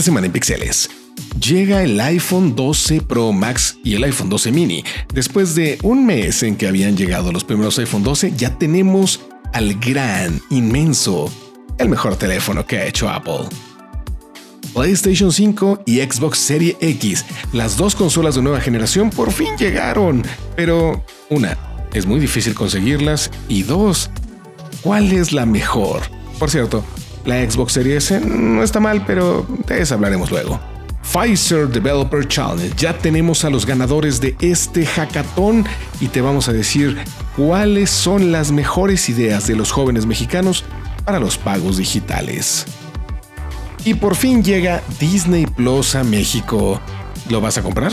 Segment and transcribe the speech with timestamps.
[0.00, 0.88] Esta semana en Pixeles.
[1.38, 4.82] Llega el iPhone 12 Pro Max y el iPhone 12 mini.
[5.12, 9.20] Después de un mes en que habían llegado los primeros iPhone 12, ya tenemos
[9.52, 11.30] al gran, inmenso,
[11.76, 13.40] el mejor teléfono que ha hecho Apple.
[14.72, 20.22] PlayStation 5 y Xbox Series X, las dos consolas de nueva generación por fin llegaron,
[20.56, 21.58] pero una,
[21.92, 24.08] es muy difícil conseguirlas y dos,
[24.80, 26.00] ¿cuál es la mejor?
[26.38, 26.82] Por cierto,
[27.24, 30.60] la Xbox Series S no está mal, pero de eso hablaremos luego.
[31.02, 32.74] Pfizer Developer Challenge.
[32.76, 35.64] Ya tenemos a los ganadores de este hackathon
[36.00, 36.98] y te vamos a decir
[37.36, 40.64] cuáles son las mejores ideas de los jóvenes mexicanos
[41.04, 42.66] para los pagos digitales.
[43.84, 46.80] Y por fin llega Disney Plus a México.
[47.28, 47.92] ¿Lo vas a comprar?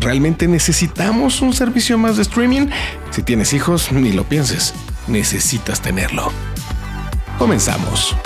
[0.00, 2.68] ¿Realmente necesitamos un servicio más de streaming?
[3.10, 4.74] Si tienes hijos, ni lo pienses.
[5.08, 6.32] Necesitas tenerlo.
[7.38, 8.16] Comenzamos.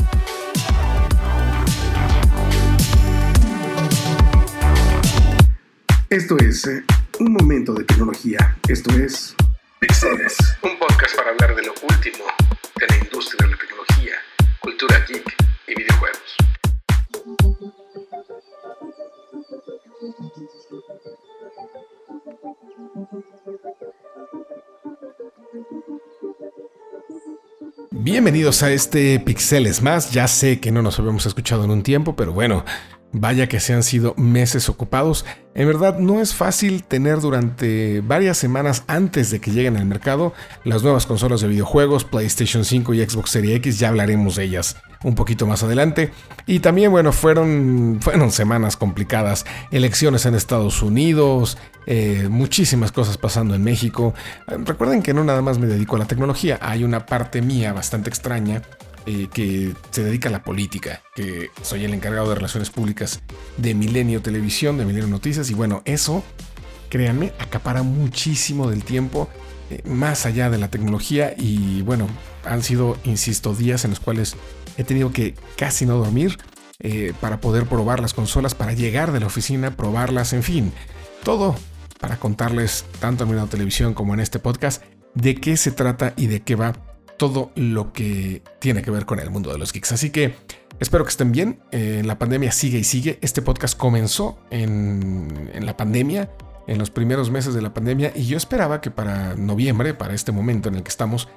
[6.11, 6.83] Esto es eh,
[7.21, 8.57] un momento de tecnología.
[8.69, 9.33] Esto es
[9.79, 12.25] Pixeles, un podcast para hablar de lo último
[12.81, 14.15] de la industria de la tecnología,
[14.59, 15.37] cultura geek
[15.69, 16.37] y videojuegos.
[27.93, 30.11] Bienvenidos a este Pixeles más.
[30.11, 32.65] Ya sé que no nos habíamos escuchado en un tiempo, pero bueno,
[33.13, 35.25] Vaya que se han sido meses ocupados.
[35.55, 40.33] En verdad no es fácil tener durante varias semanas antes de que lleguen al mercado
[40.63, 44.77] las nuevas consolas de videojuegos, PlayStation 5 y Xbox Series X, ya hablaremos de ellas
[45.03, 46.13] un poquito más adelante.
[46.47, 53.55] Y también, bueno, fueron, fueron semanas complicadas, elecciones en Estados Unidos, eh, muchísimas cosas pasando
[53.55, 54.15] en México.
[54.47, 58.09] Recuerden que no nada más me dedico a la tecnología, hay una parte mía bastante
[58.09, 58.63] extraña
[59.07, 63.21] eh, que se dedica a la política, que soy el encargado de relaciones públicas
[63.57, 66.23] de Milenio Televisión, de Milenio Noticias, y bueno, eso,
[66.91, 69.29] créanme, acapara muchísimo del tiempo,
[69.71, 72.09] eh, más allá de la tecnología, y bueno,
[72.45, 74.37] han sido, insisto, días en los cuales
[74.77, 76.39] he tenido que casi no dormir
[76.79, 80.73] eh, para poder probar las consolas, para llegar de la oficina, probarlas, en fin,
[81.25, 81.57] todo
[82.01, 84.83] para contarles, tanto en Milenio Televisión como en este podcast,
[85.15, 86.90] de qué se trata y de qué va
[87.21, 89.93] todo lo que tiene que ver con el mundo de los geeks.
[89.93, 90.37] Así que
[90.79, 91.61] espero que estén bien.
[91.71, 93.19] Eh, la pandemia sigue y sigue.
[93.21, 96.31] Este podcast comenzó en, la pandemia,
[96.67, 100.33] en los primeros meses de la pandemia, y yo esperaba que para noviembre, para este
[100.33, 101.29] momento en el que estamos,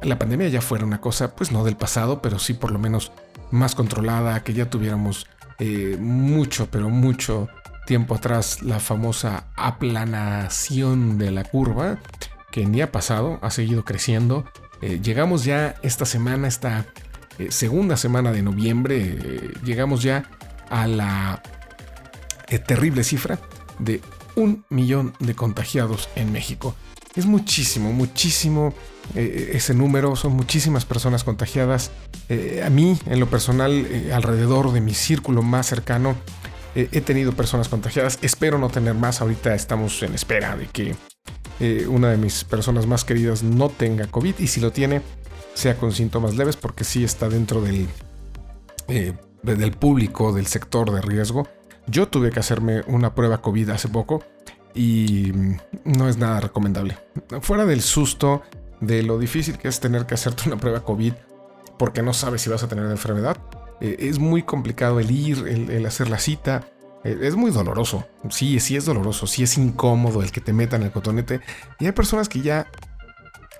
[0.00, 3.12] la pandemia ya fuera una cosa, pues no del pasado, pero sí por lo menos
[3.50, 5.26] más controlada, que ya tuviéramos
[5.58, 7.48] eh, mucho, pero mucho
[7.86, 11.98] tiempo atrás la famosa aplanación de la curva,
[12.50, 14.46] que ni ha pasado, ha seguido creciendo
[14.86, 16.86] eh, llegamos ya esta semana, esta
[17.40, 20.30] eh, segunda semana de noviembre, eh, llegamos ya
[20.70, 21.42] a la
[22.68, 23.40] terrible cifra
[23.80, 24.00] de
[24.36, 26.76] un millón de contagiados en México.
[27.16, 28.74] Es muchísimo, muchísimo
[29.14, 31.90] ese número, son muchísimas personas contagiadas.
[32.64, 36.14] a mí, en lo personal, alrededor de mi círculo más cercano,
[36.74, 38.18] he tenido personas contagiadas.
[38.22, 39.20] Espero no tener más.
[39.20, 40.94] Ahorita estamos en espera de que
[41.60, 45.02] eh, una de mis personas más queridas no tenga COVID y si lo tiene,
[45.54, 47.88] sea con síntomas leves, porque sí está dentro del,
[48.88, 51.48] eh, del público, del sector de riesgo.
[51.86, 54.22] Yo tuve que hacerme una prueba COVID hace poco
[54.74, 55.32] y
[55.84, 56.98] no es nada recomendable.
[57.40, 58.42] Fuera del susto
[58.80, 61.14] de lo difícil que es tener que hacerte una prueba COVID
[61.78, 63.36] porque no sabes si vas a tener enfermedad,
[63.80, 66.68] eh, es muy complicado el ir, el hacer la cita.
[67.06, 68.04] Eh, es muy doloroso.
[68.30, 71.40] Sí, sí es doloroso, sí es incómodo el que te metan el cotonete.
[71.78, 72.66] Y hay personas que ya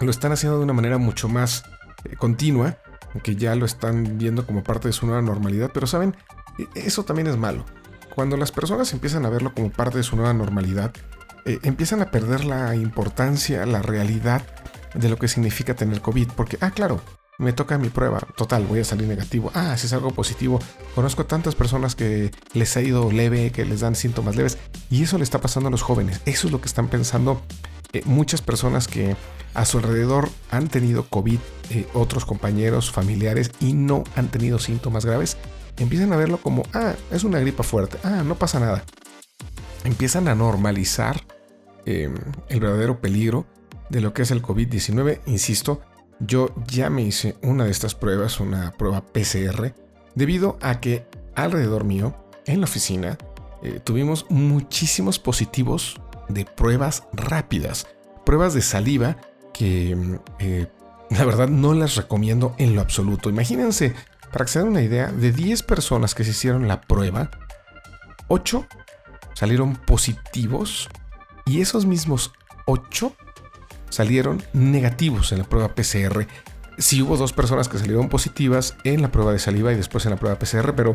[0.00, 1.64] lo están haciendo de una manera mucho más
[2.04, 2.76] eh, continua,
[3.22, 5.70] que ya lo están viendo como parte de su nueva normalidad.
[5.72, 6.16] Pero saben,
[6.58, 7.64] e, eso también es malo.
[8.16, 10.92] Cuando las personas empiezan a verlo como parte de su nueva normalidad,
[11.44, 14.42] eh, empiezan a perder la importancia, la realidad
[14.94, 16.30] de lo que significa tener COVID.
[16.34, 17.00] Porque, ah, claro,
[17.38, 19.50] me toca mi prueba, total, voy a salir negativo.
[19.54, 20.58] Ah, si es algo positivo.
[20.94, 24.58] Conozco tantas personas que les ha ido leve, que les dan síntomas leves,
[24.90, 26.20] y eso le está pasando a los jóvenes.
[26.24, 27.42] Eso es lo que están pensando
[27.92, 29.16] eh, muchas personas que
[29.54, 31.38] a su alrededor han tenido COVID,
[31.70, 35.36] eh, otros compañeros, familiares, y no han tenido síntomas graves.
[35.78, 38.84] Empiezan a verlo como, ah, es una gripa fuerte, ah, no pasa nada.
[39.84, 41.22] Empiezan a normalizar
[41.84, 42.14] em,
[42.48, 43.46] el verdadero peligro
[43.88, 45.80] de lo que es el COVID-19, insisto,
[46.20, 49.74] yo ya me hice una de estas pruebas, una prueba PCR,
[50.14, 52.16] debido a que alrededor mío,
[52.46, 53.18] en la oficina,
[53.62, 57.86] eh, tuvimos muchísimos positivos de pruebas rápidas,
[58.24, 59.16] pruebas de saliva
[59.52, 60.66] que mm, eh,
[61.10, 63.28] la verdad no las recomiendo en lo absoluto.
[63.30, 63.94] Imagínense,
[64.32, 67.30] para que se den una idea, de 10 personas que se hicieron la prueba,
[68.28, 68.66] 8
[69.34, 70.88] salieron positivos
[71.44, 72.32] y esos mismos
[72.66, 73.14] 8
[73.96, 76.26] salieron negativos en la prueba PCR
[76.78, 80.10] sí hubo dos personas que salieron positivas en la prueba de saliva y después en
[80.10, 80.92] la prueba PCR, pero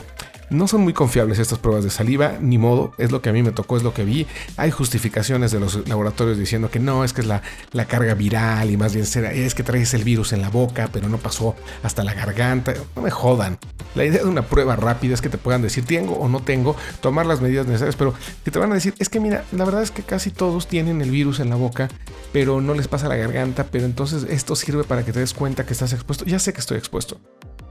[0.52, 3.42] no son muy confiables estas pruebas de saliva, ni modo, es lo que a mí
[3.42, 4.28] me tocó, es lo que vi.
[4.58, 8.70] Hay justificaciones de los laboratorios diciendo que no, es que es la, la carga viral
[8.70, 11.56] y más bien será, es que traes el virus en la boca, pero no pasó
[11.84, 12.74] hasta la garganta.
[12.98, 13.58] No me jodan.
[13.96, 16.76] La idea de una prueba rápida es que te puedan decir tengo o no tengo,
[17.00, 18.14] tomar las medidas necesarias, pero
[18.44, 21.02] que te van a decir, es que mira, la verdad es que casi todos tienen
[21.02, 21.88] el virus en la boca,
[22.34, 25.66] pero no les pasa la garganta, pero entonces esto sirve para que te des cuenta
[25.66, 27.20] que estás expuesto, ya sé que estoy expuesto.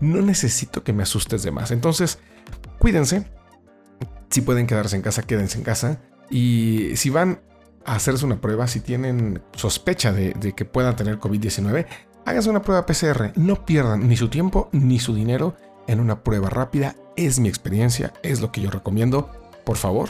[0.01, 1.71] No necesito que me asustes de más.
[1.71, 2.19] Entonces,
[2.81, 3.31] cuídense.
[4.31, 6.01] Si pueden quedarse en casa, quédense en casa.
[6.31, 7.41] Y si van
[7.85, 11.87] a hacerse una prueba, si tienen sospecha de, que puedan tener COVID-19,
[12.25, 13.33] háganse una prueba PCR.
[13.37, 15.57] No pierdan ni su tiempo ni su dinero
[15.87, 16.97] en una prueba rápida.
[17.17, 19.31] Es mi experiencia, es lo que yo recomiendo.
[19.65, 20.09] Por favor,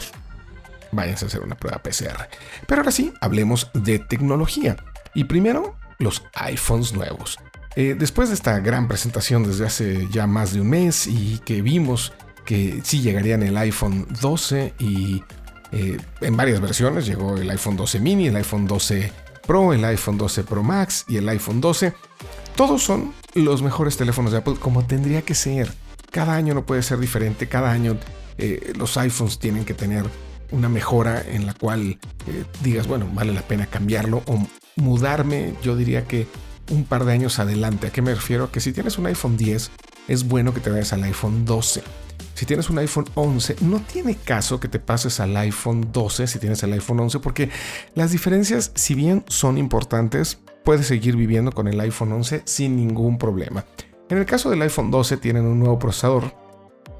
[0.91, 2.29] váyanse a hacer una prueba PCR.
[2.67, 4.77] Pero ahora sí, hablemos de tecnología.
[5.13, 7.37] Y primero, los iPhones nuevos.
[7.75, 11.61] Eh, después de esta gran presentación desde hace ya más de un mes y que
[11.61, 12.13] vimos
[12.45, 15.23] que sí llegarían el iPhone 12 y
[15.71, 19.11] eh, en varias versiones, llegó el iPhone 12 mini, el iPhone 12
[19.45, 21.93] Pro, el iPhone 12 Pro Max y el iPhone 12,
[22.55, 25.71] todos son los mejores teléfonos de Apple como tendría que ser.
[26.11, 27.97] Cada año no puede ser diferente, cada año
[28.37, 30.05] eh, los iPhones tienen que tener
[30.51, 31.97] una mejora en la cual
[32.61, 34.45] digas, bueno, vale la pena cambiarlo o
[34.75, 36.27] mudarme, yo diría que
[36.69, 37.87] un par de años adelante.
[37.87, 38.51] ¿A qué me refiero?
[38.51, 39.71] Que si tienes un iPhone 10,
[40.07, 41.83] es bueno que te vayas al iPhone 12.
[42.33, 46.39] Si tienes un iPhone 11, no tiene caso que te pases al iPhone 12 si
[46.39, 47.49] tienes el iPhone 11, porque
[47.95, 53.17] las diferencias, si bien son importantes, puedes seguir viviendo con el iPhone 11 sin ningún
[53.17, 53.65] problema.
[54.09, 56.35] En el caso del iPhone 12 tienen un nuevo procesador,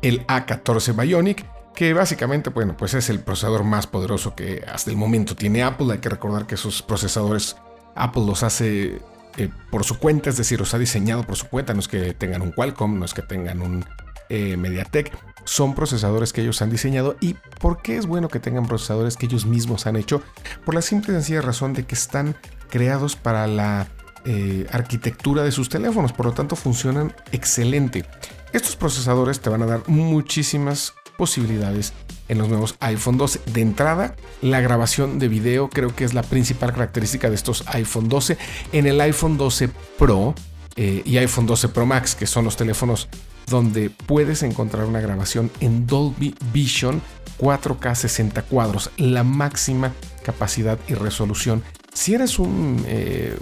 [0.02, 1.46] el A14 Bionic,
[1.76, 5.88] que básicamente, bueno, pues es el procesador más poderoso que hasta el momento tiene Apple.
[5.92, 7.56] Hay que recordar que esos procesadores
[7.96, 9.02] Apple los hace
[9.38, 12.14] eh, por su cuenta, es decir, los ha diseñado por su cuenta, no es que
[12.14, 13.86] tengan un Qualcomm, no es que tengan un
[14.34, 15.12] eh, MediaTek,
[15.44, 17.18] son procesadores que ellos han diseñado.
[17.20, 20.22] ¿Y por qué es bueno que tengan procesadores que ellos mismos han hecho?
[20.66, 22.38] Por la simple y sencilla razón de que están
[22.70, 23.90] creados para la
[24.24, 28.06] eh, arquitectura de sus teléfonos, por lo tanto funcionan excelente.
[28.54, 31.92] Estos procesadores te van a dar muchísimas posibilidades
[32.30, 33.42] en los nuevos iPhone 12.
[33.48, 38.08] De entrada, la grabación de video creo que es la principal característica de estos iPhone
[38.08, 38.38] 12.
[38.72, 39.70] En el iPhone 12
[40.00, 40.34] Pro
[40.78, 43.10] eh, y iPhone 12 Pro Max, que son los teléfonos
[43.48, 47.02] donde puedes encontrar una grabación en Dolby Vision
[47.40, 49.94] 4K 60 cuadros, la máxima
[50.24, 51.64] capacidad y resolución.
[51.94, 53.36] Si eres un, eh,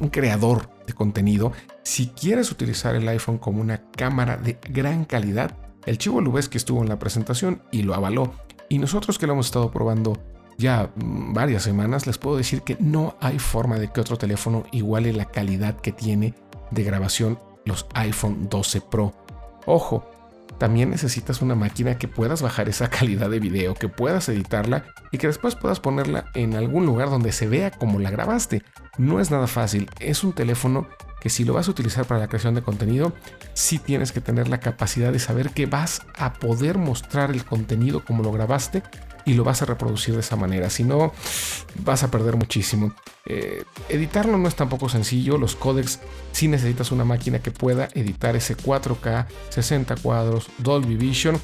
[0.00, 5.56] un creador de contenido, si quieres utilizar el iPhone como una cámara de gran calidad,
[5.86, 6.20] el Chivo
[6.50, 8.34] que estuvo en la presentación y lo avaló.
[8.68, 10.20] Y nosotros que lo hemos estado probando
[10.58, 14.64] ya mm, varias semanas, les puedo decir que no hay forma de que otro teléfono
[14.72, 16.34] iguale la calidad que tiene
[16.70, 19.12] de grabación los iPhone 12 Pro.
[19.66, 20.08] Ojo,
[20.58, 25.18] también necesitas una máquina que puedas bajar esa calidad de video, que puedas editarla y
[25.18, 28.62] que después puedas ponerla en algún lugar donde se vea como la grabaste.
[28.96, 30.88] No es nada fácil, es un teléfono
[31.20, 33.12] que si lo vas a utilizar para la creación de contenido,
[33.52, 38.04] sí tienes que tener la capacidad de saber que vas a poder mostrar el contenido
[38.04, 38.82] como lo grabaste
[39.26, 40.70] y lo vas a reproducir de esa manera.
[40.70, 41.12] Si no,
[41.84, 42.94] vas a perder muchísimo.
[43.26, 45.36] Eh, editarlo no es tampoco sencillo.
[45.36, 46.00] Los códecs
[46.32, 51.38] sí necesitas una máquina que pueda editar ese 4K, 60 cuadros, Dolby Vision.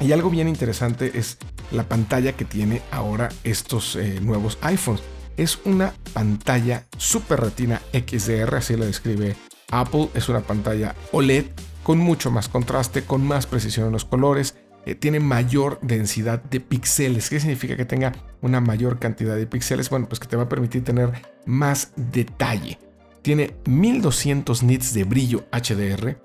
[0.00, 1.38] Y algo bien interesante es
[1.72, 5.02] la pantalla que tiene ahora estos eh, nuevos iPhones
[5.38, 9.36] es una pantalla Super Retina XDR, así lo describe
[9.70, 10.10] Apple.
[10.14, 11.46] Es una pantalla OLED
[11.84, 14.56] con mucho más contraste, con más precisión en los colores.
[14.88, 17.28] Eh, tiene mayor densidad de píxeles.
[17.28, 19.90] ¿Qué significa que tenga una mayor cantidad de píxeles?
[19.90, 21.12] Bueno, pues que te va a permitir tener
[21.44, 22.78] más detalle.
[23.20, 26.16] Tiene 1200 nits de brillo HDR,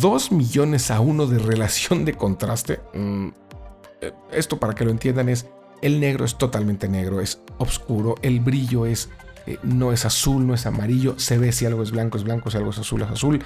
[0.00, 2.80] 2 millones a 1 de relación de contraste.
[2.94, 3.28] Mm,
[4.00, 5.46] eh, esto para que lo entiendan es
[5.82, 9.10] el negro es totalmente negro, es oscuro, el brillo es
[9.44, 12.50] eh, no es azul, no es amarillo, se ve si algo es blanco es blanco,
[12.50, 13.42] si algo es azul es azul.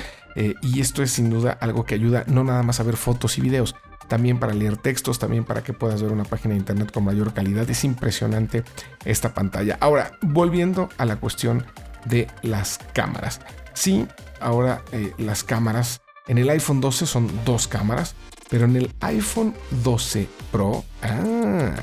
[0.63, 3.41] Y esto es sin duda algo que ayuda no nada más a ver fotos y
[3.41, 3.75] videos,
[4.09, 7.33] también para leer textos, también para que puedas ver una página de internet con mayor
[7.35, 7.69] calidad.
[7.71, 8.65] Es impresionante
[9.05, 9.77] esta pantalla.
[9.81, 11.65] Ahora, volviendo a la cuestión
[12.05, 13.41] de las cámaras.
[13.75, 14.07] Sí,
[14.41, 18.15] ahora eh, las cámaras en el iPhone 12 son dos cámaras,
[18.51, 21.75] pero en el iPhone 12 Pro, ah,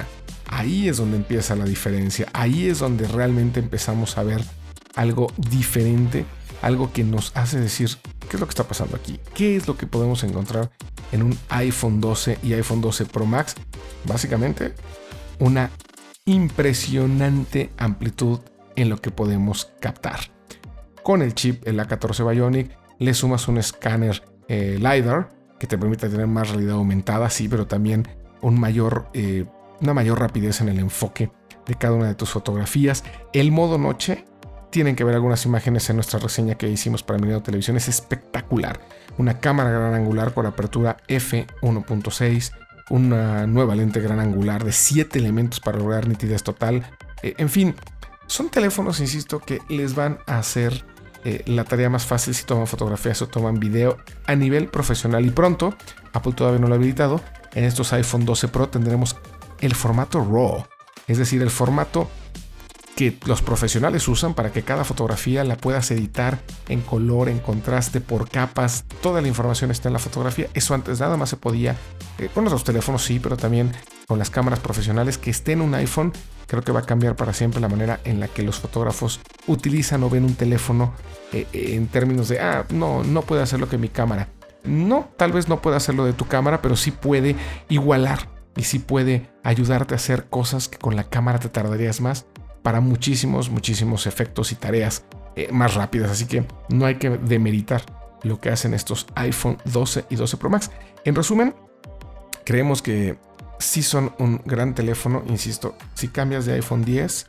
[0.48, 4.41] Ahí es donde empieza la diferencia, ahí es donde realmente empezamos a ver
[4.96, 6.25] algo diferente,
[6.62, 7.90] algo que nos hace decir,
[8.30, 9.20] ¿qué es lo que está pasando aquí?
[9.34, 10.72] ¿Qué es lo que podemos encontrar
[11.12, 13.56] en un iPhone 12 y iPhone 12 Pro Max.
[14.06, 14.74] Básicamente,
[15.40, 15.72] una
[16.26, 18.40] impresionante amplitud
[18.76, 20.20] en lo que podemos captar.
[21.04, 26.10] Con el chip, el A14 Bionic, le sumas un escáner eh, LiDAR que te permite
[26.10, 28.08] tener más realidad aumentada, sí, pero también
[29.14, 29.46] eh,
[29.82, 31.32] una mayor rapidez en el enfoque
[31.66, 33.04] de cada una de tus fotografías.
[33.34, 34.26] El modo noche,
[34.75, 38.82] tienen que ver algunas imágenes en nuestra reseña que hicimos para Milenio Televisión, es espectacular.
[39.17, 42.51] Una cámara gran angular con apertura f1.6,
[42.89, 46.86] una nueva lente gran angular de 7 elementos para lograr nitidez total.
[47.24, 47.74] Eh, en fin,
[48.27, 50.84] son teléfonos, insisto, que les van a hacer
[51.24, 55.25] eh, la tarea más fácil si toman fotografías o toman video a nivel profesional.
[55.25, 55.74] Y pronto,
[56.12, 57.22] Apple todavía no lo ha habilitado,
[57.53, 59.15] en estos iPhone 12 Pro tendremos
[59.62, 60.65] el formato RAW,
[61.08, 62.10] es decir, el formato
[62.96, 68.00] que los profesionales usan para que cada fotografía la puedas editar en color, en contraste,
[68.00, 68.86] por capas.
[69.02, 70.48] Toda la información está en la fotografía.
[70.54, 71.75] Eso antes nada más se podía
[72.18, 73.74] eh, con los teléfonos, sí, pero también
[74.08, 76.14] con las cámaras profesionales que esté en un iPhone.
[76.48, 80.04] Creo que va a cambiar para siempre la manera en la que los fotógrafos utilizan
[80.04, 80.94] o ven un teléfono
[81.34, 84.30] eh, eh, en términos de, ah, no, no puede hacer lo que mi cámara.
[84.64, 87.36] No, tal vez no pueda hacerlo de tu cámara, pero sí puede
[87.68, 92.25] igualar y sí puede ayudarte a hacer cosas que con la cámara te tardarías más
[92.66, 95.04] para muchísimos, muchísimos efectos y tareas
[95.36, 96.10] eh, más rápidas.
[96.10, 97.84] Así que no hay que demeritar
[98.24, 100.72] lo que hacen estos iPhone 12 y 12 Pro Max.
[101.04, 101.54] En resumen,
[102.44, 103.20] creemos que
[103.60, 105.24] sí son un gran teléfono.
[105.28, 107.28] Insisto, si cambias de iPhone 10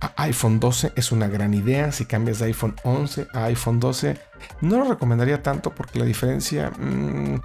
[0.00, 1.92] a iPhone 12 es una gran idea.
[1.92, 4.16] Si cambias de iPhone 11 a iPhone 12,
[4.62, 7.38] no lo recomendaría tanto porque la diferencia, mm,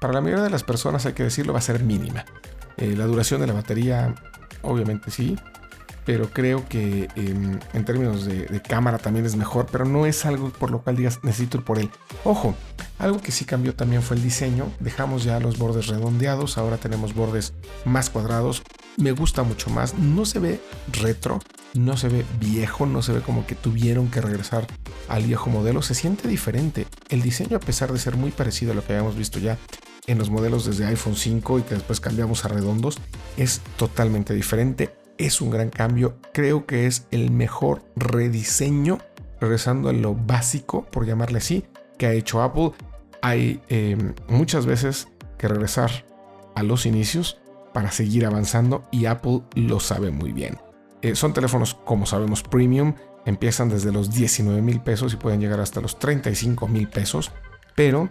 [0.00, 2.24] para la mayoría de las personas, hay que decirlo, va a ser mínima.
[2.78, 4.14] Eh, la duración de la batería,
[4.62, 5.36] obviamente sí
[6.08, 10.48] pero creo que em, en términos de, cámara también es mejor, pero no es algo
[10.48, 11.90] por lo cual digas necesito ir por él.
[12.24, 12.54] Ojo,
[12.98, 17.14] algo que sí cambió también fue el diseño, dejamos ya los bordes redondeados, ahora tenemos
[17.14, 17.52] bordes
[17.84, 18.62] más cuadrados,
[18.96, 20.62] me gusta mucho más, no se ve
[20.92, 21.40] retro,
[21.74, 24.66] no se ve viejo, no se ve como que tuvieron que regresar
[25.08, 26.86] al viejo modelo, se siente diferente.
[27.10, 29.58] El diseño a pesar de ser muy parecido a lo que habíamos visto ya
[30.06, 32.96] en los modelos desde iPhone 5 y que después cambiamos a redondos,
[33.36, 36.16] es totalmente diferente es un gran cambio.
[36.32, 38.98] Creo que es el mejor rediseño,
[39.40, 41.64] regresando a lo básico, por llamarle así,
[41.98, 42.72] que ha hecho Apple.
[43.20, 45.90] Hay em, muchas veces que regresar
[46.54, 47.38] a los inicios
[47.72, 50.58] para seguir avanzando y Apple lo sabe muy bien.
[51.02, 52.94] Eh, son teléfonos, como sabemos, premium.
[53.24, 57.30] Empiezan desde los 19 mil pesos y pueden llegar hasta los 35 mil pesos,
[57.74, 58.08] pero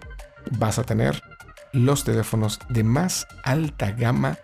[0.51, 1.21] vas a tener
[1.73, 4.37] los teléfonos de más alta gama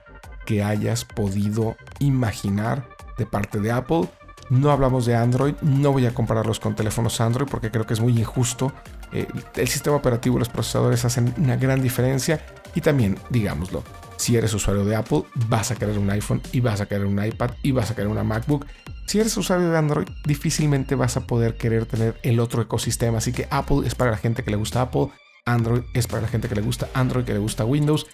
[0.46, 4.10] que hayas podido imaginar de parte de Apple.
[4.50, 8.02] No hablamos de Android, no voy a compararlos con teléfonos Android porque creo que es
[8.02, 8.72] muy injusto.
[9.12, 12.44] Eh, el sistema operativo y los procesadores hacen una gran diferencia
[12.76, 13.84] y también, digámoslo,
[14.18, 17.24] si eres usuario de Apple, vas a querer un iPhone y vas a querer un
[17.24, 18.66] iPad y vas a querer una MacBook.
[19.06, 23.18] Si eres usuario de Android, difícilmente vas a poder querer tener el otro ecosistema.
[23.18, 25.10] Así que Apple es para la gente que le gusta Apple,
[25.46, 28.08] Android es para la gente que le gusta Android, que le gusta Windows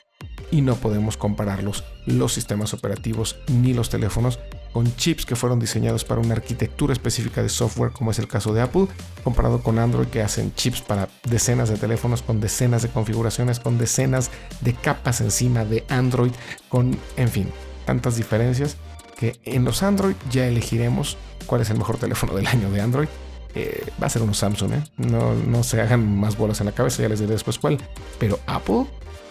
[0.51, 4.39] y no podemos compararlos los sistemas operativos ni los teléfonos
[4.73, 8.53] con chips que fueron diseñados para una arquitectura específica de software como es el caso
[8.53, 8.87] de Apple,
[9.23, 13.77] comparado con Android que hacen chips para decenas de teléfonos con decenas de configuraciones, con
[13.77, 14.29] decenas
[14.61, 16.31] de capas encima de Android,
[16.67, 17.49] con, en fin,
[17.85, 18.77] tantas diferencias
[19.17, 23.09] que en los Android ya elegiremos cuál es el mejor teléfono del año de Android.
[23.55, 24.83] Eh, va a ser unos Samsung, ¿eh?
[24.97, 27.79] no, no se hagan más bolas en la cabeza, ya les diré después cuál.
[28.19, 28.85] Pero Apple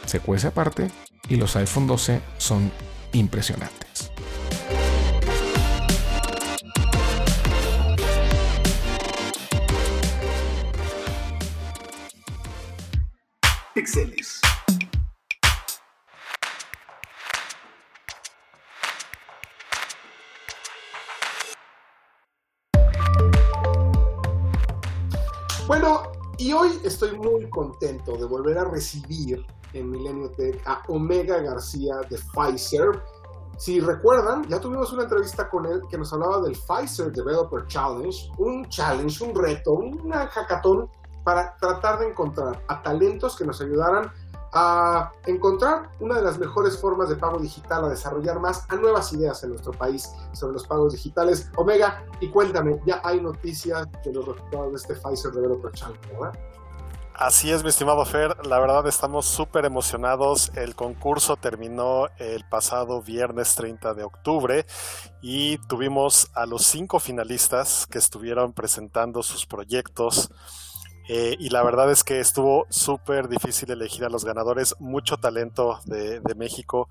[0.08, 0.90] se cuece aparte
[1.28, 2.72] y los iPhone 12 son
[3.12, 4.10] impresionantes.
[13.74, 14.40] Pixeles.
[25.66, 31.38] Bueno, y hoy estoy muy contento de volver a recibir en Milenio Tech a Omega
[31.40, 33.02] García de Pfizer.
[33.56, 38.30] Si recuerdan, ya tuvimos una entrevista con él que nos hablaba del Pfizer Developer Challenge,
[38.38, 40.88] un challenge, un reto, una hackathon
[41.25, 44.12] para tratar de encontrar a talentos que nos ayudaran
[44.52, 49.12] a encontrar una de las mejores formas de pago digital, a desarrollar más a nuevas
[49.12, 51.50] ideas en nuestro país sobre los pagos digitales.
[51.56, 56.38] Omega, y cuéntame, ya hay noticias de los resultados de este Pfizer Developer Challenge, ¿verdad?
[57.20, 58.46] Así es, mi estimado Fer.
[58.46, 60.52] La verdad estamos súper emocionados.
[60.54, 64.64] El concurso terminó el pasado viernes 30 de octubre
[65.20, 70.30] y tuvimos a los cinco finalistas que estuvieron presentando sus proyectos
[71.10, 75.80] Eh, y la verdad es que estuvo súper difícil elegir a los ganadores, mucho talento
[75.87, 76.90] de, México.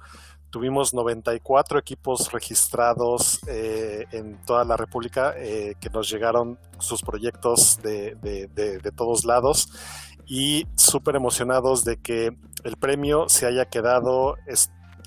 [0.50, 8.91] Tuvimos 94 equipos registrados eh, en toda la República que nos llegaron sus proyectos de
[8.96, 9.69] todos lados
[10.27, 14.36] y súper emocionados de que el premio se haya quedado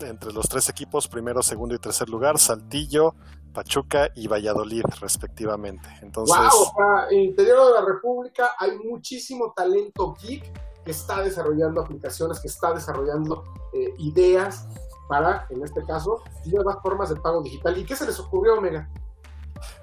[0.01, 3.15] entre los tres equipos, primero, segundo y tercer lugar, Saltillo,
[3.53, 5.89] Pachuca y Valladolid, respectivamente.
[6.03, 10.51] Entonces, wow, en el interior de la República hay muchísimo talento geek
[10.85, 14.67] que está desarrollando aplicaciones, que está desarrollando eh, ideas
[15.09, 17.77] para, en este caso, nuevas formas de pago digital.
[17.77, 18.89] ¿Y qué se les ocurrió, Omega?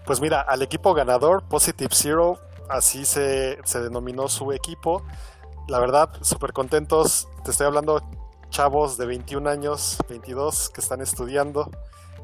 [0.06, 5.04] Pues mira, al equipo ganador, Positive Zero, así se, se denominó su equipo.
[5.68, 7.28] La verdad, súper contentos.
[7.44, 8.02] Te estoy hablando
[8.50, 11.70] chavos de 21 años, 22, que están estudiando,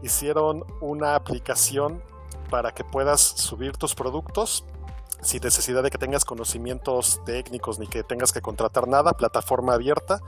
[0.02, 2.02] hicieron una aplicación
[2.50, 4.66] para que puedas subir tus productos
[5.22, 10.20] sin necesidad de que tengas conocimientos técnicos ni que tengas que contratar nada, plataforma abierta,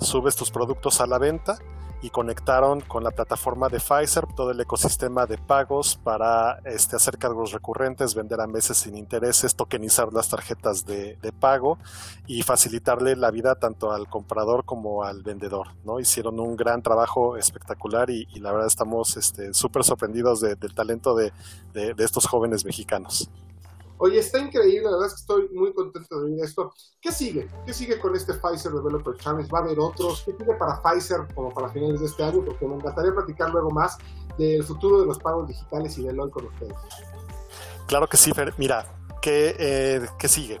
[0.00, 1.58] subes tus productos a la venta
[2.04, 7.16] y conectaron con la plataforma de Pfizer todo el ecosistema de pagos para este, hacer
[7.16, 11.78] cargos recurrentes, vender a meses sin intereses, tokenizar las tarjetas de, pago
[12.26, 15.68] y facilitarle la vida tanto al comprador como al vendedor.
[15.82, 15.98] ¿no?
[15.98, 21.32] Hicieron un gran trabajo espectacular y, la verdad estamos este, súper sorprendidos del talento de
[21.96, 23.30] estos jóvenes mexicanos.
[23.98, 26.72] Oye, está increíble, la verdad es que estoy muy contento de ver esto.
[27.00, 27.48] ¿Qué sigue?
[27.64, 29.50] ¿Qué sigue con este Pfizer Developer Challenge?
[29.50, 30.22] ¿Va a haber otros?
[30.24, 32.44] ¿Qué sigue para Pfizer como para finales de este año?
[32.44, 33.96] Porque me encantaría platicar luego más
[34.36, 36.74] del futuro de los pagos digitales y del hoy con ustedes.
[37.86, 38.52] Claro que sí, Fer.
[38.58, 38.86] Mira,
[39.22, 40.58] ¿qué, eh, ¿qué sigue?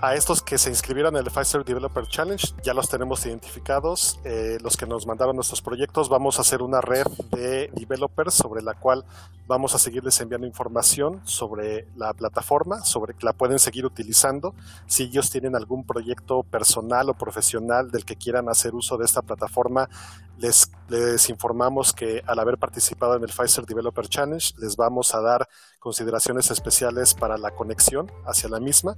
[0.00, 4.18] A estos que se inscribieron en el Pfizer Developer Challenge ya los tenemos identificados.
[4.24, 8.62] Eh, los que nos mandaron nuestros proyectos, vamos a hacer una red de developers sobre
[8.62, 9.04] la cual
[9.52, 14.54] vamos a seguirles enviando información sobre la plataforma, sobre que la pueden seguir utilizando.
[14.86, 19.20] Si ellos tienen algún proyecto personal o profesional del que quieran hacer uso de esta
[19.20, 19.90] plataforma,
[20.38, 25.20] les, les informamos que al haber participado en el Pfizer Developer Challenge, les vamos a
[25.20, 25.46] dar
[25.78, 28.96] consideraciones especiales para la conexión hacia la misma.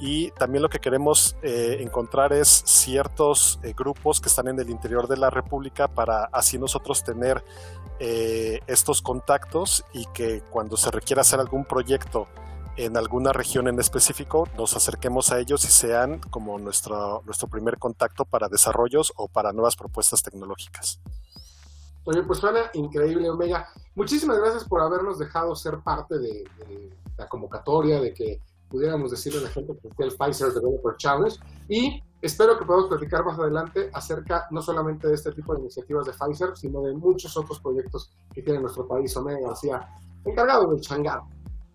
[0.00, 4.70] Y también lo que queremos eh, encontrar es ciertos eh, grupos que están en el
[4.70, 7.44] interior de la República para así nosotros tener
[8.02, 12.28] eh, estos contactos y que cuando se requiera hacer algún proyecto
[12.76, 17.78] en alguna región en específico, nos acerquemos a ellos y sean como nuestro, nuestro primer
[17.78, 21.00] contacto para desarrollos o para nuevas propuestas tecnológicas.
[22.04, 23.68] Oye, pues suena increíble, Omega.
[23.94, 26.44] Muchísimas gracias por habernos dejado ser parte de,
[27.18, 31.38] la convocatoria, de que pudiéramos decirle a la gente que esté el Pfizer Developer Challenge.
[31.68, 36.06] Y espero que podamos platicar más adelante acerca no solamente de este tipo de iniciativas
[36.06, 39.16] de Pfizer, sino de muchos otros proyectos que tiene nuestro país.
[39.16, 39.88] Omega García,
[40.24, 41.22] encargado del changar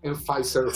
[0.02, 0.66] en Pfizer.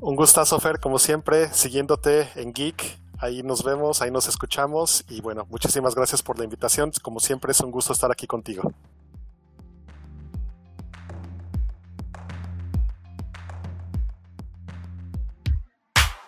[0.00, 3.00] Un gustazo, Fer, como siempre, siguiéndote en Geek.
[3.20, 6.92] Ahí nos vemos, ahí nos escuchamos y bueno, muchísimas gracias por la invitación.
[7.02, 8.72] Como siempre es un gusto estar aquí contigo.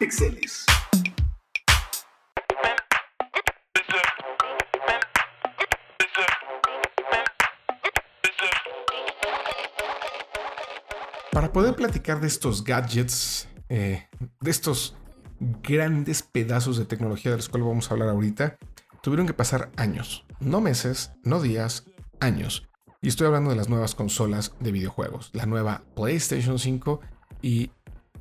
[0.01, 0.67] Pixeles.
[11.41, 14.07] Para poder platicar de estos gadgets, eh,
[14.43, 14.95] de estos
[15.63, 18.59] grandes pedazos de tecnología de los cuales vamos a hablar ahorita,
[19.03, 21.87] tuvieron que pasar años, no meses, no días,
[22.21, 22.69] años.
[23.01, 27.01] Y estoy hablando de las nuevas consolas de videojuegos, la nueva PlayStation 5
[27.41, 27.71] y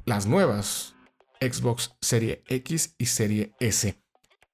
[0.05, 0.95] las nuevas
[1.41, 4.01] Xbox Serie X y Serie S.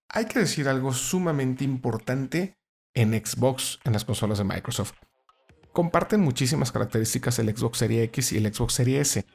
[0.10, 2.58] Hay que decir algo sumamente importante
[2.96, 4.94] en Xbox, en las consolas de Microsoft.
[5.76, 9.26] Comparten muchísimas características el Xbox Serie X y el Xbox Serie S,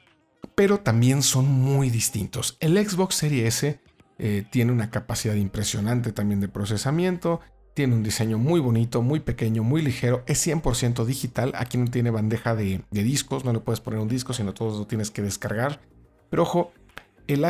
[0.55, 2.57] pero también son muy distintos.
[2.61, 3.79] El Xbox Serie S
[4.18, 7.40] eh, tiene una capacidad impresionante también de procesamiento,
[7.74, 12.09] tiene un diseño muy bonito, muy pequeño, muy ligero, es 100% digital, aquí no tiene
[12.11, 15.83] bandeja de, discos, no le puedes poner un disco, sino todo lo tienes que descargar.
[16.31, 16.72] Pero ojo,
[17.26, 17.42] el,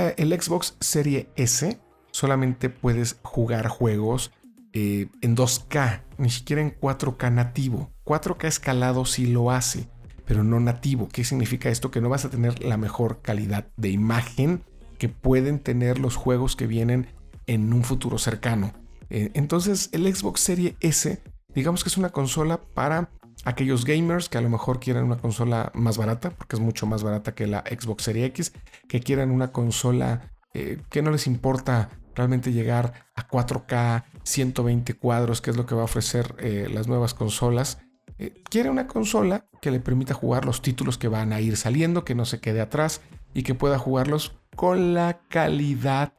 [0.43, 1.79] Xbox Serie S
[2.11, 4.33] solamente puedes jugar juegos
[4.73, 7.91] eh, en 2K, ni siquiera en 4K nativo.
[8.05, 9.89] 4K escalado sí lo hace,
[10.27, 11.09] pero no nativo.
[11.09, 11.91] ¿Qué significa esto?
[11.91, 14.63] Que no vas a tener la mejor calidad de imagen
[14.99, 17.09] que pueden tener los juegos que vienen
[17.47, 18.73] en un futuro cercano.
[19.09, 21.23] Eh, entonces el Xbox Series S,
[21.55, 23.11] digamos que es una consola para
[23.45, 27.03] aquellos gamers que a lo mejor quieran una consola más barata, porque es mucho más
[27.03, 28.53] barata que la Xbox Series X,
[28.89, 35.41] que quieran una consola eh, que no les importa realmente llegar a 4K, 120 cuadros,
[35.41, 37.79] que es lo que va a ofrecer eh, las nuevas consolas.
[38.19, 42.05] Eh, quiere una consola que le permita jugar los títulos que van a ir saliendo,
[42.05, 43.01] que no se quede atrás
[43.35, 46.15] y que pueda jugarlos con la calidad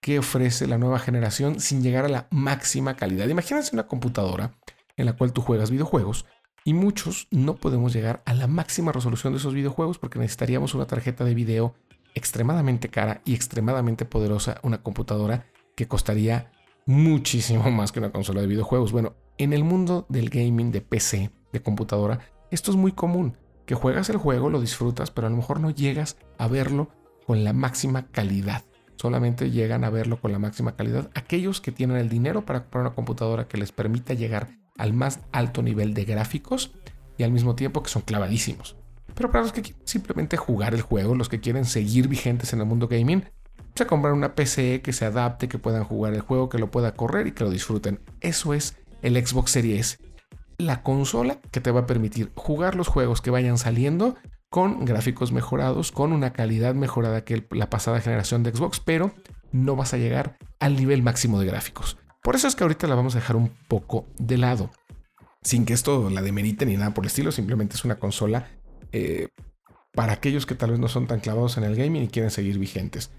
[0.00, 3.28] que ofrece la nueva generación sin llegar a la máxima calidad.
[3.28, 4.52] Imagínense una computadora
[4.96, 6.26] en la cual tú juegas videojuegos
[6.64, 10.86] y muchos no podemos llegar a la máxima resolución de esos videojuegos porque necesitaríamos una
[10.86, 11.74] tarjeta de video
[12.16, 16.50] extremadamente cara y extremadamente poderosa, una computadora que costaría
[16.86, 18.90] muchísimo más que una consola de videojuegos.
[18.90, 23.74] Bueno, en el mundo del gaming de PC, de computadora, esto es muy común, que
[23.74, 26.88] juegas el juego, lo disfrutas, pero a lo mejor no llegas a verlo
[27.26, 28.64] con la máxima calidad.
[28.96, 32.86] Solamente llegan a verlo con la máxima calidad aquellos que tienen el dinero para comprar
[32.86, 34.48] una computadora que les permita llegar
[34.78, 36.72] al más alto nivel de gráficos
[37.18, 38.76] y al mismo tiempo que son clavadísimos.
[39.14, 42.60] Pero para los que quieren simplemente jugar el juego, los que quieren seguir vigentes en
[42.60, 43.24] el mundo gaming,
[43.74, 46.94] se comprar una PC que se adapte, que puedan jugar el juego, que lo pueda
[46.94, 48.00] correr y que lo disfruten.
[48.20, 49.98] Eso es el Xbox Series
[50.58, 54.16] la consola que te va a permitir jugar los juegos que vayan saliendo
[54.48, 59.12] con gráficos mejorados, con una calidad mejorada que la pasada generación de Xbox, pero
[59.52, 61.98] no vas a llegar al nivel máximo de gráficos.
[62.22, 64.70] Por eso es que ahorita la vamos a dejar un poco de lado.
[65.42, 68.48] Sin que esto la demerite ni nada por el estilo, simplemente es una consola
[68.96, 69.28] eh,
[69.92, 72.58] para aquellos que tal vez no son tan clavados en el gaming y quieren seguir
[72.58, 73.10] vigentes.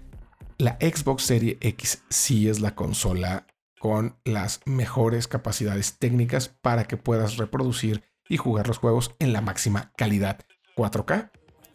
[0.58, 3.46] La Xbox Series X sí es la consola
[3.78, 9.40] con las mejores capacidades técnicas para que puedas reproducir y jugar los juegos en la
[9.40, 10.40] máxima calidad.
[10.76, 11.30] 4K,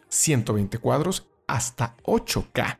[0.08, 2.78] 120 cuadros, hasta 8K.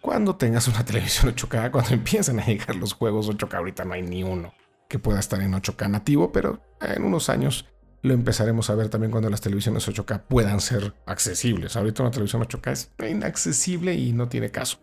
[0.00, 4.02] Cuando tengas una televisión 8K, cuando empiecen a llegar los juegos 8K, ahorita no hay
[4.02, 4.54] ni uno
[4.88, 7.66] que pueda estar en 8K nativo, pero en unos años
[8.02, 11.76] lo empezaremos a ver también cuando las televisiones 8K puedan ser accesibles.
[11.76, 14.78] Ahorita una televisión 8K es inaccesible y no tiene caso.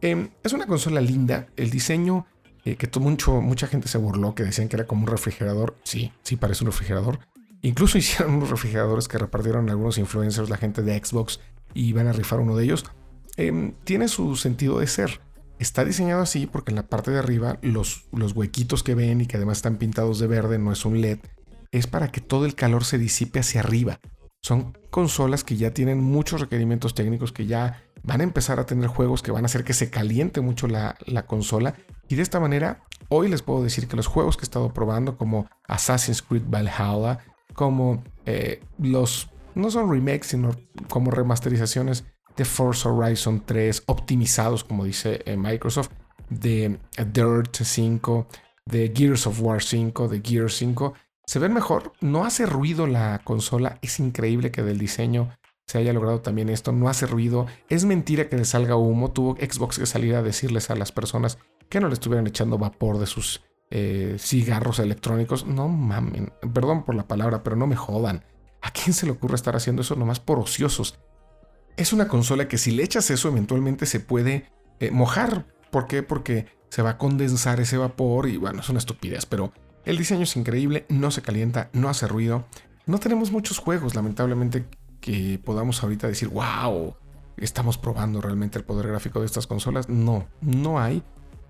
[0.00, 2.26] Em, es una consola linda, el diseño
[2.64, 5.76] eh, que mucho, mucha gente se burló, que decían que era como un refrigerador.
[5.82, 7.18] Sí, sí parece un refrigerador.
[7.62, 11.40] Incluso hicieron unos refrigeradores que repartieron algunos influencers, la gente de Xbox,
[11.74, 12.84] y iban a rifar uno de ellos.
[13.36, 15.20] Em, tiene su sentido de ser.
[15.58, 19.26] Está diseñado así porque en la parte de arriba los, los huequitos que ven y
[19.26, 21.18] que además están pintados de verde, no es un LED,
[21.72, 24.00] es para que todo el calor se disipe hacia arriba.
[24.42, 28.88] Son consolas que ya tienen muchos requerimientos técnicos, que ya van a empezar a tener
[28.88, 31.74] juegos que van a hacer que se caliente mucho la, consola.
[32.08, 35.16] Y de esta manera, hoy les puedo decir que los juegos que he estado probando,
[35.16, 37.18] como Assassin's Creed Valhalla,
[37.54, 40.56] como eh, los, no son remakes, sino
[40.88, 42.04] como remasterizaciones
[42.36, 45.90] de Forza Horizon 3, optimizados, como dice eh, Microsoft,
[46.30, 46.78] de
[47.12, 48.26] Dirt 5,
[48.64, 50.94] de Gears of War 5, de Gears 5,
[51.26, 55.30] se ven mejor, no hace ruido la consola, es increíble que del diseño
[55.66, 59.36] se haya logrado también esto, no hace ruido, es mentira que le salga humo, tuvo
[59.36, 63.06] Xbox que salir a decirles a las personas que no le estuvieran echando vapor de
[63.06, 68.24] sus eh, cigarros electrónicos, no mamen, perdón por la palabra, pero no me jodan,
[68.62, 70.98] ¿a quién se le ocurre estar haciendo eso nomás por ociosos?
[71.76, 76.02] Es una consola que si le echas eso eventualmente se puede eh, mojar, ¿por qué?
[76.02, 79.52] Porque se va a condensar ese vapor y bueno, es una estupidez, pero
[79.84, 82.44] el diseño es increíble, no se calienta, no hace ruido.
[82.86, 84.66] No tenemos muchos juegos, lamentablemente,
[85.00, 86.94] que podamos ahorita decir, wow,
[87.36, 89.88] estamos probando realmente el poder gráfico de estas consolas.
[89.88, 91.02] No, no hay.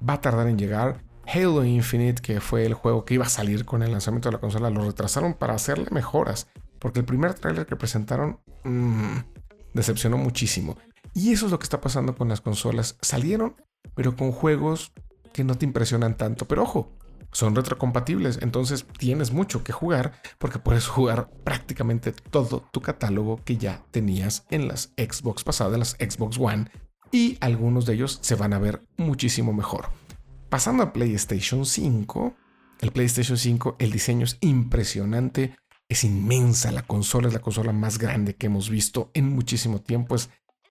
[0.07, 1.03] Va a tardar en llegar.
[1.27, 4.41] Halo Infinite, que fue el juego que iba a salir con el lanzamiento de la
[4.41, 6.49] consola, lo retrasaron para hacerle mejoras.
[6.79, 9.19] Porque el primer tráiler que presentaron mmm,
[9.75, 10.77] decepcionó muchísimo.
[11.15, 12.97] Y eso es lo que está pasando con las consolas.
[13.01, 13.57] Salieron,
[13.95, 14.93] pero con juegos
[15.33, 16.47] que no te impresionan tanto.
[16.47, 16.93] Pero ojo,
[17.33, 23.57] son retrocompatibles, entonces tienes mucho que jugar porque puedes jugar prácticamente todo tu catálogo que
[23.57, 26.71] ya tenías en las Xbox pasadas, las Xbox One,
[27.13, 29.91] y algunos de ellos se van a ver muchísimo mejor.
[30.49, 32.35] Pasando a PlayStation 5,
[32.81, 35.57] el PlayStation 5, el diseño es impresionante,
[35.89, 40.17] es inmensa, la consola es la consola más grande que hemos visto en muchísimo tiempo,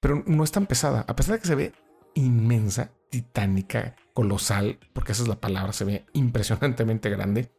[0.01, 1.73] pero no es tan pesada, a pesar de que se ve
[2.15, 7.49] inmensa, titánica, colosal, porque esa es la palabra, se ve impresionantemente grande.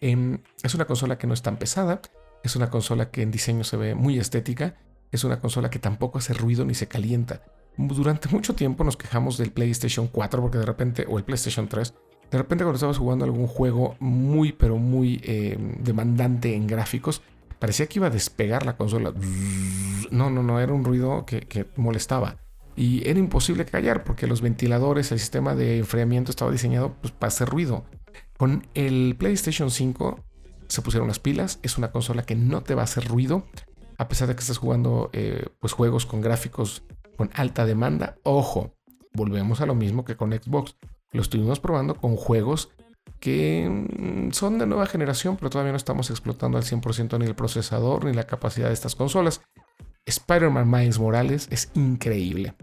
[0.00, 2.00] Em, es una consola que no es tan pesada,
[2.42, 4.74] es una consola que en diseño se ve muy estética,
[5.12, 7.42] es una consola que tampoco hace ruido ni se calienta.
[7.76, 11.94] Durante mucho tiempo nos quejamos del PlayStation 4 porque de repente, o el PlayStation 3,
[12.32, 17.22] de repente cuando estabas jugando algún juego muy, pero muy em, demandante en gráficos,
[17.60, 19.12] parecía que iba a despegar la consola.
[20.10, 22.38] No, no, no, era un ruido que, que molestaba
[22.78, 27.26] y era imposible callar porque los ventiladores, el sistema de enfriamiento estaba diseñado pues, para
[27.26, 27.84] hacer ruido.
[28.36, 30.24] Con el PlayStation 5
[30.68, 33.44] se pusieron las pilas, es una consola que no te va a hacer ruido,
[33.98, 36.84] a pesar de que estés jugando eh, pues, juegos con gráficos
[37.16, 38.16] con alta demanda.
[38.22, 38.76] Ojo,
[39.12, 40.76] volvemos a lo mismo que con Xbox.
[41.10, 42.70] Lo estuvimos probando con juegos
[43.18, 47.34] que mm, son de nueva generación, pero todavía no estamos explotando al 100% ni el
[47.34, 49.40] procesador ni la capacidad de estas consolas.
[50.06, 52.54] Spider-Man Miles Morales es increíble.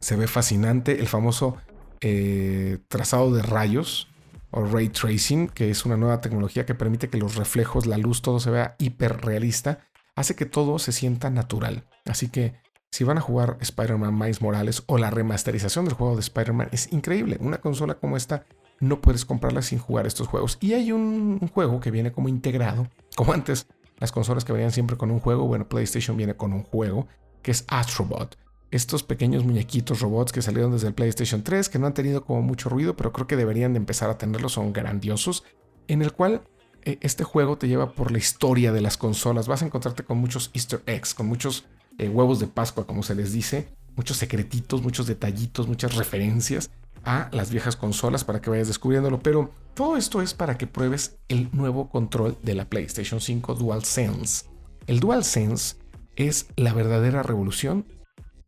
[0.00, 1.56] Se ve fascinante el famoso
[2.00, 4.08] eh, trazado de rayos
[4.50, 8.22] o ray tracing, que es una nueva tecnología que permite que los reflejos, la luz,
[8.22, 9.80] todo se vea hiper realista,
[10.14, 11.84] hace que todo se sienta natural.
[12.06, 12.54] Así que
[12.90, 16.92] si van a jugar Spider-Man Miles Morales o la remasterización del juego de Spider-Man, es
[16.92, 17.36] increíble.
[17.40, 18.46] Una consola como esta
[18.80, 20.56] no puedes comprarla sin jugar estos juegos.
[20.60, 23.66] Y hay un juego que viene como integrado, como antes
[23.98, 27.08] las consolas que venían siempre con un juego, bueno, PlayStation viene con un juego
[27.42, 28.38] que es Astrobot
[28.70, 32.42] estos pequeños muñequitos robots que salieron desde el PlayStation 3, que no han tenido como
[32.42, 35.44] mucho ruido, pero creo que deberían de empezar a tenerlos, son grandiosos,
[35.86, 36.42] en el cual
[36.84, 39.48] eh, este juego te lleva por la historia de las consolas.
[39.48, 41.64] Vas a encontrarte con muchos easter eggs, con muchos
[41.98, 46.70] eh, huevos de Pascua, como se les dice, muchos secretitos, muchos detallitos, muchas referencias
[47.04, 51.16] a las viejas consolas para que vayas descubriéndolo, pero todo esto es para que pruebes
[51.28, 54.46] el nuevo control de la PlayStation 5 DualSense.
[54.86, 55.76] El DualSense
[56.16, 57.86] es la verdadera revolución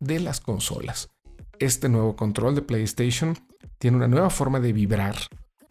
[0.01, 1.09] de las consolas.
[1.59, 3.37] Este nuevo control de PlayStation
[3.77, 5.15] tiene una nueva forma de vibrar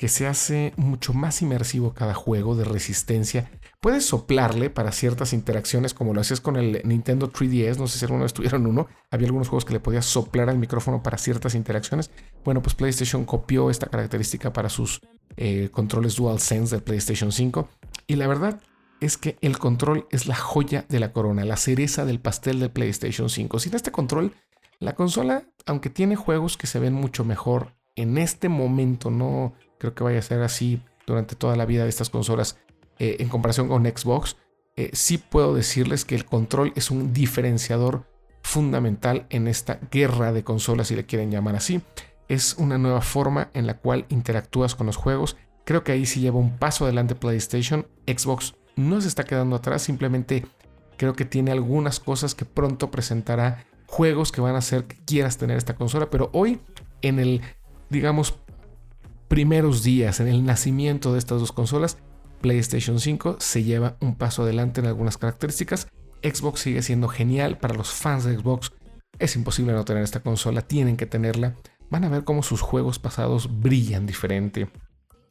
[0.01, 3.51] que se hace mucho más inmersivo cada juego de resistencia.
[3.81, 8.07] Puedes soplarle para ciertas interacciones como lo hacías con el Nintendo 3DS, no sé si
[8.07, 12.11] alguno estuvieron uno, había algunos juegos que le podías soplar al micrófono para ciertas interacciones.
[12.45, 15.03] Bueno, pues PlayStation copió esta característica para sus
[15.37, 17.69] eh, controles DualSense del PlayStation 5
[18.07, 18.59] y la verdad
[19.01, 22.69] es que el control es la joya de la corona, la cereza del pastel de
[22.69, 23.59] PlayStation 5.
[23.59, 24.33] Sin este control,
[24.79, 29.95] la consola, aunque tiene juegos que se ven mucho mejor en este momento, no creo
[29.95, 32.59] que vaya a ser así durante toda la vida de estas consolas
[32.99, 34.37] eh, en comparación con Xbox,
[34.77, 38.07] eh, sí puedo decirles que el control es un diferenciador
[38.43, 41.83] fundamental en esta guerra de consolas, si le quieren llamar así.
[42.29, 45.37] Es una nueva forma en la cual interactúas con los juegos.
[45.65, 47.87] Creo que ahí sí lleva un paso adelante PlayStation.
[48.07, 50.47] Xbox no se está quedando atrás, simplemente
[50.97, 55.39] creo que tiene algunas cosas que pronto presentará, juegos que van a hacer que quieras
[55.39, 56.61] tener esta consola, pero hoy
[57.03, 57.41] en el,
[57.89, 58.35] digamos,
[59.29, 61.99] primeros días, en el nacimiento de estas dos consolas,
[62.41, 65.89] PlayStation 5 se lleva un paso adelante en algunas características.
[66.23, 68.73] Xbox sigue siendo genial para los fans de Xbox.
[69.19, 71.55] Es imposible no tener esta consola, tienen que tenerla.
[71.91, 74.69] Van a ver cómo sus juegos pasados brillan diferente.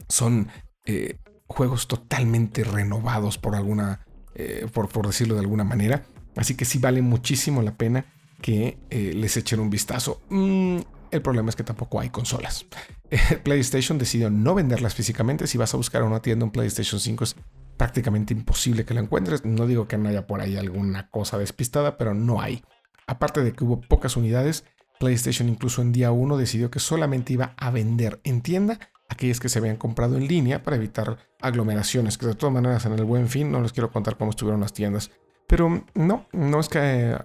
[0.08, 0.48] Son
[0.86, 1.18] eh,
[1.50, 6.04] juegos totalmente renovados por alguna, eh, por, decirlo de alguna manera.
[6.38, 8.06] Así que sí vale muchísimo la pena
[8.42, 10.22] que eh, les echen un vistazo.
[10.30, 10.80] Mm,
[11.12, 12.66] el problema es que tampoco hay consolas.
[13.44, 15.48] PlayStation decidió no venderlas físicamente.
[15.48, 17.36] Si vas a buscar una tienda, un PlayStation 5 es
[17.76, 19.44] prácticamente imposible que la encuentres.
[19.44, 22.64] No digo que no haya por ahí alguna cosa despistada, pero no hay.
[23.08, 24.66] Aparte de que hubo pocas unidades,
[25.00, 29.50] PlayStation incluso en día 1 decidió que solamente iba a vender en tienda aquellas que
[29.50, 33.28] se habían comprado en línea para evitar aglomeraciones, que de todas maneras en el buen
[33.28, 35.12] fin no les quiero contar cómo estuvieron las tiendas.
[35.48, 37.18] Pero no, no es que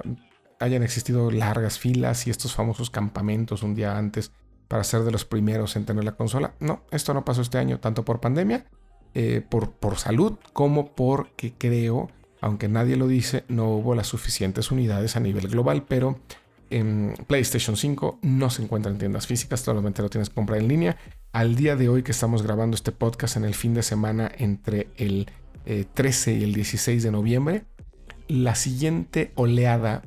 [0.58, 4.32] hayan existido largas filas y estos famosos campamentos un día antes
[4.68, 6.54] para ser de los primeros en tener la consola.
[6.58, 8.64] No, esto no pasó este año, tanto por pandemia,
[9.14, 14.70] eh, por, por salud, como porque creo, aunque nadie lo dice, no hubo las suficientes
[14.70, 16.18] unidades a nivel global, pero
[16.70, 20.68] en PlayStation 5 no se encuentra en tiendas físicas, solamente lo tienes que comprar en
[20.68, 20.96] línea.
[21.34, 24.86] Al día de hoy que estamos grabando este podcast en el fin de semana entre
[24.96, 25.28] el
[25.92, 27.64] 13 eh, y el 16 de noviembre,
[28.28, 30.02] la siguiente oleada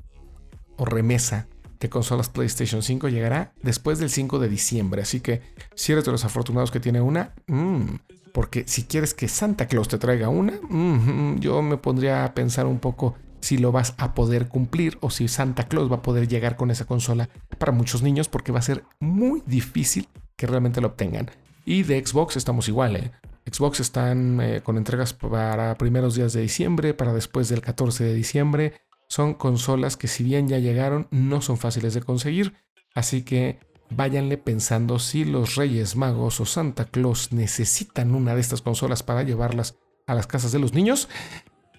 [0.77, 1.49] o remesa
[1.81, 5.01] de consolas PlayStation 5 llegará después del 5 de diciembre.
[5.01, 5.41] Así que
[5.75, 7.95] si eres de los afortunados que tiene una, mm,
[8.31, 12.67] porque si quieres que Santa Claus te traiga una, mm, yo me pondría a pensar
[12.67, 16.29] un poco si lo vas a poder cumplir o si Santa Claus va a poder
[16.29, 20.07] llegar con esa consola para muchos niños porque va a ser muy difícil
[20.37, 21.29] que realmente lo obtengan.
[21.65, 23.11] Y de Xbox estamos igual, ¿eh?
[23.51, 28.13] Xbox están eh, con entregas para primeros días de diciembre, para después del 14 de
[28.13, 28.73] diciembre.
[29.07, 32.53] Son consolas que si bien ya llegaron, no son fáciles de conseguir.
[32.93, 38.61] Así que váyanle pensando si los Reyes Magos o Santa Claus necesitan una de estas
[38.61, 41.07] consolas para llevarlas a las casas de los niños.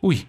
[0.01, 0.29] Uy,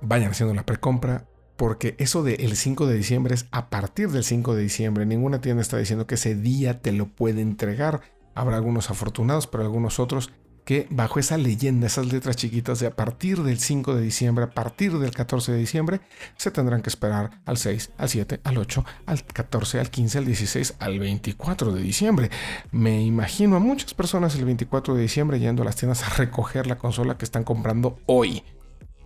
[0.00, 4.54] vayan haciendo la precompra, porque eso del 5 de diciembre es a partir del 5
[4.54, 5.06] de diciembre.
[5.06, 8.00] Ninguna tienda está diciendo que ese día te lo puede entregar.
[8.34, 10.30] Habrá algunos afortunados, pero algunos otros
[10.64, 14.50] que bajo esa leyenda, esas letras chiquitas de a partir del 5 de diciembre, a
[14.50, 16.00] partir del 14 de diciembre,
[16.36, 20.24] se tendrán que esperar al 6, al 7, al 8, al 14, al 15, al
[20.24, 22.30] 16, al 24 de diciembre.
[22.72, 26.66] Me imagino a muchas personas el 24 de diciembre yendo a las tiendas a recoger
[26.66, 28.42] la consola que están comprando hoy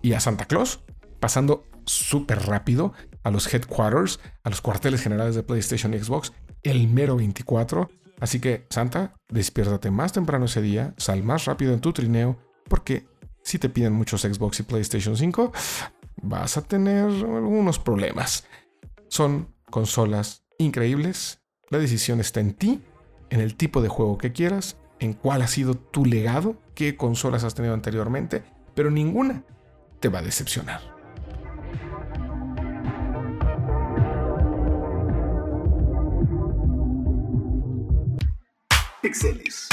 [0.01, 0.79] y a Santa Claus,
[1.19, 6.87] pasando súper rápido a los headquarters, a los cuarteles generales de PlayStation y Xbox, el
[6.87, 7.89] mero 24.
[8.19, 13.07] Así que, Santa, despiértate más temprano ese día, sal más rápido en tu trineo, porque
[13.43, 15.51] si te piden muchos Xbox y PlayStation 5,
[16.21, 18.45] vas a tener algunos problemas.
[19.07, 21.41] Son consolas increíbles.
[21.69, 22.81] La decisión está en ti,
[23.29, 27.43] en el tipo de juego que quieras, en cuál ha sido tu legado, qué consolas
[27.43, 28.43] has tenido anteriormente,
[28.75, 29.43] pero ninguna
[29.99, 30.98] te va a decepcionar.
[39.01, 39.69] Pixeles.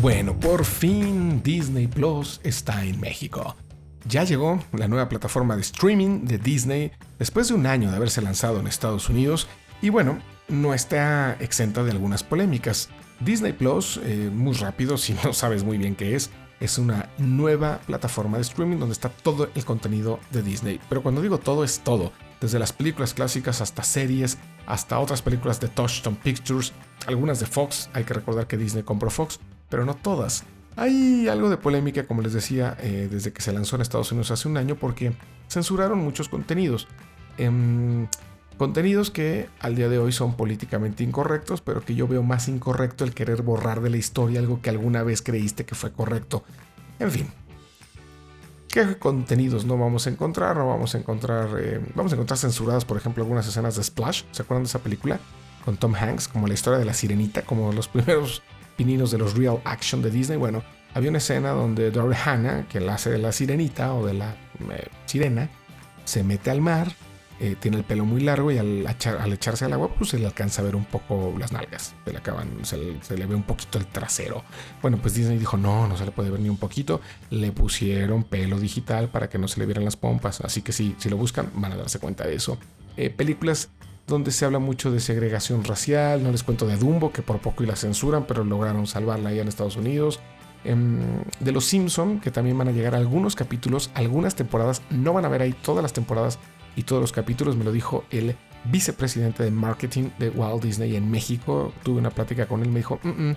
[0.00, 3.54] Bueno, por fin Disney Plus está en México.
[4.08, 8.22] Ya llegó la nueva plataforma de streaming de Disney después de un año de haberse
[8.22, 9.46] lanzado en Estados Unidos
[9.82, 12.88] y bueno, no está exenta de algunas polémicas.
[13.20, 17.80] Disney Plus, eh, muy rápido, si no sabes muy bien qué es, es una nueva
[17.86, 20.80] plataforma de streaming donde está todo el contenido de Disney.
[20.88, 25.60] Pero cuando digo todo es todo, desde las películas clásicas hasta series, hasta otras películas
[25.60, 26.72] de Touchstone Pictures,
[27.06, 30.44] algunas de Fox, hay que recordar que Disney compró Fox, pero no todas.
[30.76, 34.30] Hay algo de polémica, como les decía, eh, desde que se lanzó en Estados Unidos
[34.30, 35.14] hace un año, porque
[35.48, 36.86] censuraron muchos contenidos.
[37.38, 38.06] Em,
[38.56, 43.04] contenidos que al día de hoy son políticamente incorrectos, pero que yo veo más incorrecto
[43.04, 46.44] el querer borrar de la historia algo que alguna vez creíste que fue correcto.
[46.98, 47.28] En fin.
[48.68, 50.56] ¿Qué contenidos no vamos a encontrar?
[50.56, 51.48] No vamos a encontrar.
[51.58, 54.24] Eh, vamos a encontrar censuradas, por ejemplo, algunas escenas de Splash.
[54.32, 55.18] ¿Se acuerdan de esa película?
[55.64, 58.42] Con Tom Hanks, como la historia de la sirenita, como los primeros
[58.76, 60.62] pininos de los real action de Disney, bueno,
[60.94, 64.36] había una escena donde Dory Hannah, que la hace de la sirenita o de la
[64.70, 65.48] eh, sirena,
[66.04, 66.92] se mete al mar,
[67.38, 68.86] eh, tiene el pelo muy largo y al,
[69.32, 72.18] echarse al agua, pues se le alcanza a ver un poco las nalgas, se le
[72.18, 74.42] acaban, se le, ve un poquito el trasero.
[74.80, 78.24] Bueno, pues Disney dijo, no, no se le puede ver ni un poquito, le pusieron
[78.24, 81.16] pelo digital para que no se le vieran las pompas, así que sí, si lo
[81.16, 82.58] buscan van a darse cuenta de eso.
[82.96, 83.68] Eh, películas
[84.06, 87.64] donde se habla mucho de segregación racial, no les cuento de Dumbo, que por poco
[87.64, 90.20] y la censuran, pero lograron salvarla allá en Estados Unidos.
[90.64, 95.24] Em, de Los Simpson, que también van a llegar algunos capítulos, algunas temporadas, no van
[95.24, 96.38] a ver ahí todas las temporadas
[96.76, 101.10] y todos los capítulos, me lo dijo el vicepresidente de marketing de Walt Disney en
[101.10, 101.72] México.
[101.82, 103.36] Tuve una plática con él, me dijo, mm, mm,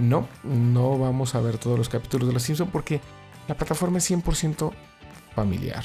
[0.00, 3.00] no, no vamos a ver todos los capítulos de Los Simpson porque
[3.46, 4.72] la plataforma es 100%
[5.34, 5.84] familiar.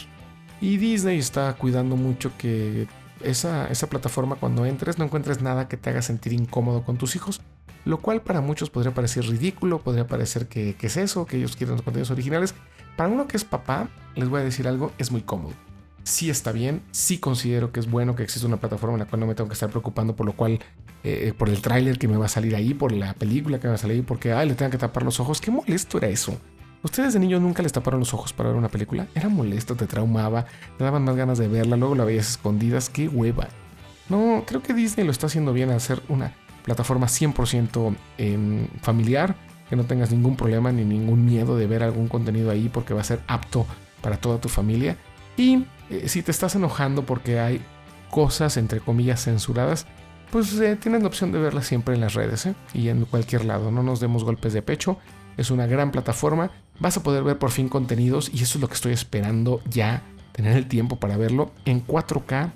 [0.62, 2.88] Y Disney está cuidando mucho que
[3.24, 7.42] esa, plataforma cuando entres no encuentres nada que te haga sentir incómodo con tus hijos,
[7.86, 11.76] lo cual para muchos podría parecer ridículo, podría parecer que, es eso, que ellos quieren
[11.76, 12.56] los contenidos originales.
[12.96, 15.54] Para uno que es papá, les voy a decir algo, es muy cómodo.
[16.04, 19.22] Sí está bien, sí considero que es bueno que exista una plataforma en la cual
[19.22, 20.60] no me tengo que estar preocupando por lo cual,
[21.04, 23.70] eh, por el tráiler que me va a salir ahí, por la película que me
[23.70, 25.40] va a salir, porque ay, le tengo que tapar los ojos.
[25.40, 26.38] Qué molesto era eso.
[26.84, 29.08] ¿Ustedes de niños nunca les taparon los ojos para ver una película?
[29.16, 30.46] Era molesto, te traumaba,
[30.78, 33.48] te daban más ganas de verla, luego la veías escondidas, qué hueva.
[34.10, 39.36] No, creo que Disney lo está haciendo bien al hacer una plataforma 100% em, familiar,
[39.70, 43.00] que no tengas ningún problema ni ningún miedo de ver algún contenido ahí porque va
[43.00, 43.66] a ser apto
[44.02, 44.98] para toda tu familia.
[45.38, 47.62] Y eh, si te estás enojando porque hay
[48.10, 49.88] cosas entre comillas censuradas,
[50.32, 52.56] pues eh, tienes la opción de verlas siempre en las redes ¿eh?
[52.74, 53.72] y en cualquier lado.
[53.72, 54.98] No nos demos golpes de pecho.
[55.38, 58.68] Es una gran plataforma vas a poder ver por fin contenidos y eso es lo
[58.68, 62.52] que estoy esperando ya, tener el tiempo para verlo en 4K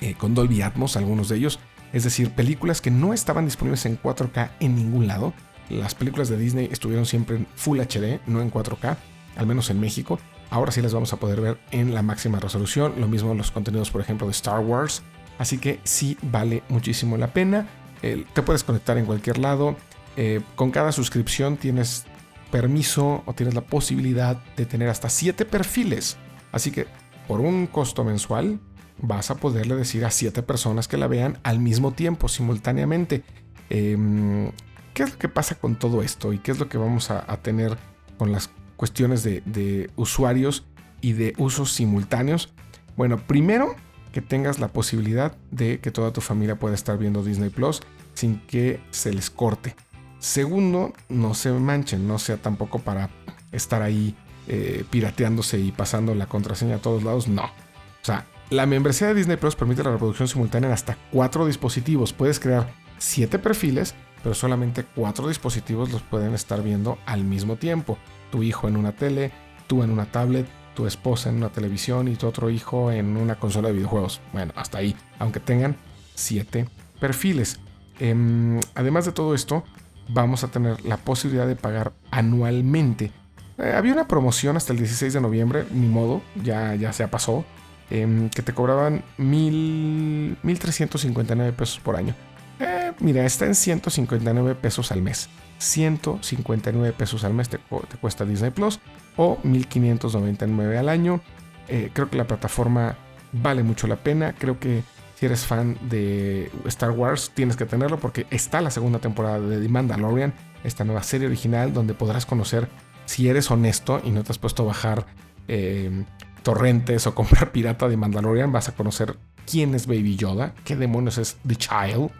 [0.00, 1.58] eh, con Dolby Atmos, algunos de ellos,
[1.92, 5.32] es decir, películas que no estaban disponibles en 4K en ningún lado.
[5.68, 8.96] Las películas de Disney estuvieron siempre en Full HD, no en 4K,
[9.36, 10.18] al menos en México.
[10.52, 13.90] Ahora sí las vamos a poder ver en la máxima resolución, lo mismo los contenidos,
[13.90, 15.02] por ejemplo, de Star Wars.
[15.38, 17.66] Así que sí vale muchísimo la pena.
[18.00, 19.76] te puedes conectar en cualquier lado.
[20.18, 22.04] Eh, con cada suscripción tienes
[22.50, 26.18] permiso o tienes la posibilidad de tener hasta 7 perfiles.
[26.52, 26.86] Así que
[27.26, 28.60] por un costo mensual
[28.98, 33.24] vas a poderle decir a 7 personas que la vean al mismo tiempo, simultáneamente.
[33.70, 34.52] Em,
[34.92, 37.24] ¿Qué es lo que pasa con todo esto y qué es lo que vamos a,
[37.38, 37.78] tener
[38.18, 38.50] con las
[38.82, 40.64] cuestiones de, usuarios
[41.00, 42.52] y de usos simultáneos?
[42.96, 43.76] Bueno, primero
[44.10, 47.80] que tengas la posibilidad de que toda tu familia pueda estar viendo Disney Plus
[48.14, 49.76] sin que se les corte.
[50.18, 53.08] Segundo, no se manchen, no sea tampoco para
[53.52, 54.16] estar ahí
[54.48, 57.44] eh, pirateándose y pasando la contraseña a todos lados, no.
[57.44, 62.12] O sea, la membresía de Disney Plus permite la reproducción simultánea en hasta cuatro dispositivos.
[62.12, 62.68] Puedes crear
[62.98, 67.98] siete perfiles, pero solamente cuatro dispositivos los pueden estar viendo al mismo tiempo.
[68.30, 69.32] Tu hijo en una tele,
[69.66, 73.36] tú en una tablet, tu esposa en una televisión y tu otro hijo en una
[73.36, 74.20] consola de videojuegos.
[74.32, 75.76] Bueno, hasta ahí, aunque tengan
[76.14, 76.68] siete
[77.00, 77.60] perfiles.
[77.98, 79.64] Em, además de todo esto,
[80.08, 83.10] vamos a tener la posibilidad de pagar anualmente.
[83.58, 87.44] Eh, había una promoción hasta el 16 de noviembre, ni modo, ya, ya se pasó,
[87.90, 92.14] em, que te cobraban mil, 1.359 pesos por año.
[92.62, 95.28] Eh, mira, está en 159 pesos al mes.
[95.58, 97.58] 159 pesos al mes te,
[98.00, 98.80] cuesta Disney Plus
[99.16, 101.20] o 1599 al año.
[101.68, 102.96] Eh, creo que la plataforma
[103.32, 104.34] vale mucho la pena.
[104.38, 104.82] Creo que
[105.16, 109.60] si eres fan de Star Wars, tienes que tenerlo porque está la segunda temporada de
[109.60, 110.34] The Mandalorian,
[110.64, 112.68] esta nueva serie original donde podrás conocer,
[113.06, 115.06] si eres honesto y no te has puesto a bajar
[115.48, 116.04] eh,
[116.42, 119.16] torrentes o comprar pirata de Mandalorian, vas a conocer
[119.50, 122.10] quién es Baby Yoda, qué demonios es The Child.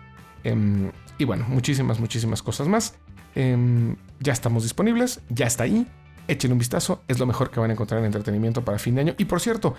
[0.45, 2.95] Em, y bueno, muchísimas, muchísimas cosas más.
[3.35, 5.87] Em, ya estamos disponibles, ya está ahí.
[6.29, 9.01] Échenle un vistazo, es lo mejor que van a encontrar en entretenimiento para fin de
[9.01, 9.15] año.
[9.19, 9.75] Y por cierto,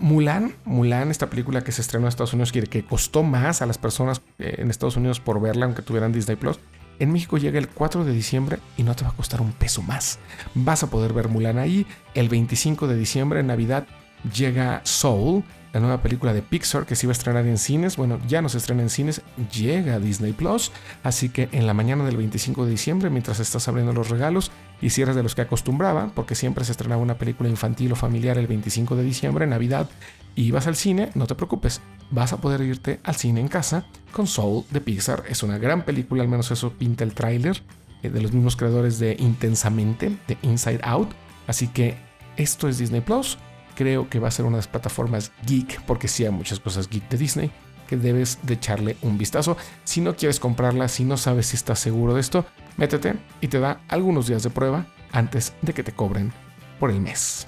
[0.00, 3.66] Mulan, Mulan, esta película que se estrenó en Estados Unidos, que, que costó más a
[3.66, 6.58] las personas eh, en Estados Unidos por verla, aunque tuvieran Disney Plus.
[7.00, 9.82] En México llega el 4 de diciembre y no te va a costar un peso
[9.82, 10.20] más.
[10.54, 11.86] Vas a poder ver Mulan ahí.
[12.14, 13.86] El 25 de diciembre, en Navidad,
[14.32, 15.42] llega Soul,
[15.74, 17.96] la nueva película de Pixar que se iba a estrenar en cines.
[17.96, 19.22] Bueno, ya no se estrena en cines,
[19.52, 20.70] llega a Disney Plus.
[21.02, 24.90] Así que en la mañana del 25 de diciembre, mientras estás abriendo los regalos, y
[24.90, 28.38] si eres de los que acostumbraba, porque siempre se estrenaba una película infantil o familiar
[28.38, 29.90] el 25 de diciembre, Navidad,
[30.36, 33.84] y vas al cine, no te preocupes, vas a poder irte al cine en casa
[34.12, 35.24] con Soul de Pixar.
[35.28, 37.62] Es una gran película, al menos eso pinta el tráiler,
[38.04, 41.10] eh, de los mismos creadores de Intensamente, de Inside Out.
[41.48, 41.96] Así que
[42.36, 43.38] esto es Disney Plus
[43.74, 46.88] creo que va a ser una de las plataformas geek, porque sí hay muchas cosas
[46.88, 47.50] geek de Disney,
[47.86, 49.56] que debes de echarle un vistazo.
[49.84, 52.46] Si no quieres comprarla, si no sabes si estás seguro de esto,
[52.76, 56.32] métete y te da algunos días de prueba antes de que te cobren
[56.78, 57.46] por el mes.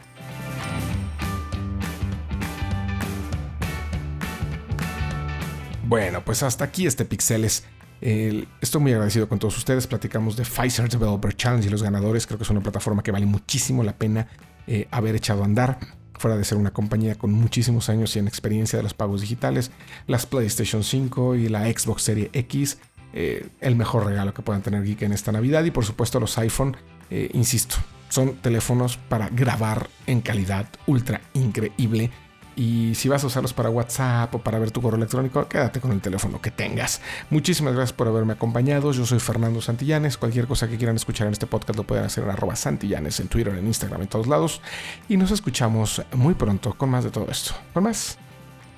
[5.88, 7.64] Bueno, pues hasta aquí este Pixeles.
[8.00, 9.86] estoy muy agradecido con todos ustedes.
[9.86, 12.26] Platicamos de Pfizer Developer Challenge y los ganadores.
[12.26, 14.26] Creo que es una plataforma que vale muchísimo la pena
[14.66, 15.78] eh, haber echado a andar
[16.18, 19.70] fuera de ser una compañía con muchísimos años y en experiencia de los pagos digitales,
[20.06, 22.78] las PlayStation 5 y la Xbox Series X,
[23.12, 26.36] eh, el mejor regalo que puedan tener Geek en esta Navidad y por supuesto los
[26.38, 26.76] iPhone,
[27.10, 27.76] eh, insisto,
[28.08, 32.10] son teléfonos para grabar en calidad ultra increíble
[32.56, 35.92] y si vas a usarlos para WhatsApp o para ver tu correo electrónico, quédate con
[35.92, 37.02] el teléfono que tengas.
[37.28, 38.92] Muchísimas gracias por haberme acompañado.
[38.92, 40.16] Yo soy Fernando Santillanes.
[40.16, 43.28] Cualquier cosa que quieran escuchar en este podcast lo pueden hacer en arroba Santillanes, en
[43.28, 44.62] Twitter, en Instagram, en todos lados.
[45.08, 47.54] Y nos escuchamos muy pronto con más de todo esto.
[47.74, 48.16] Con más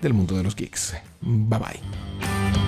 [0.02, 0.94] del mundo de los geeks.
[1.20, 2.67] Bye bye.